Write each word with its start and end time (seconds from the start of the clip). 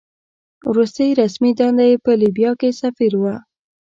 وروستۍ 0.71 1.09
رسمي 1.21 1.51
دنده 1.59 1.85
یې 1.89 1.95
په 2.05 2.11
لیبیا 2.21 2.51
کې 2.59 2.69
سفیر 2.81 3.13
وه. 3.21 3.35